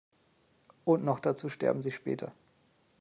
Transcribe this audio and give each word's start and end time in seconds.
Und 0.83 1.03
noch 1.05 1.19
dazu 1.19 1.47
sterben 1.47 1.83
sie 1.83 1.91
später. 1.91 2.31